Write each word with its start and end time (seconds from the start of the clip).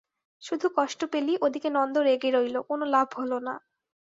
শুধু 0.43 0.67
কষ্ট 0.77 0.99
পেলি, 1.11 1.33
ওদিকে 1.41 1.69
নন্দ 1.69 1.95
রেগে 1.99 2.29
রইল, 2.31 2.55
কোনো 2.69 2.85
লাভ 2.85 3.07
হল 3.17 3.31
না। 3.39 3.55